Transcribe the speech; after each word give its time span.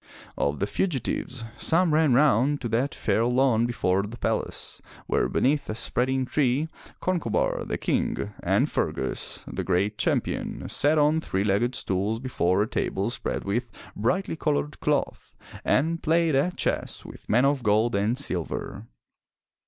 Of 0.35 0.57
the 0.57 0.65
fugitives, 0.65 1.45
some 1.59 1.93
ran 1.93 2.15
round 2.15 2.59
to 2.61 2.69
that 2.69 2.95
fair 2.95 3.23
lawn 3.23 3.67
before 3.67 4.01
the 4.01 4.17
palace, 4.17 4.81
where 5.05 5.29
beneath 5.29 5.69
a 5.69 5.75
spreading 5.75 6.25
tree, 6.25 6.69
Concobar, 7.03 7.67
the 7.67 7.77
King, 7.77 8.33
and 8.41 8.67
Fergus, 8.67 9.45
the 9.47 9.63
great 9.63 10.01
403 10.01 10.09
MY 10.09 10.15
BOOK 10.15 10.31
HOUSE 10.63 10.65
Champion, 10.65 10.69
sat 10.69 10.97
on 10.97 11.21
three 11.21 11.43
legged 11.43 11.75
stools 11.75 12.19
before 12.19 12.63
a 12.63 12.67
table 12.67 13.11
spread 13.11 13.43
with 13.43 13.69
brightly 13.95 14.35
colored 14.35 14.79
cloth, 14.79 15.35
and 15.63 16.01
played 16.01 16.33
at 16.33 16.57
chess 16.57 17.05
with 17.05 17.29
men 17.29 17.45
of 17.45 17.61
gold 17.61 17.93
and 17.93 18.17
silver. 18.17 18.87